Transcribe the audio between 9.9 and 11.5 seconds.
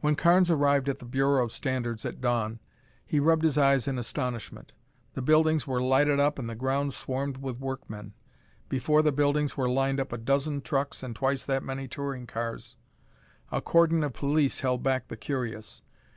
up a dozen trucks and twice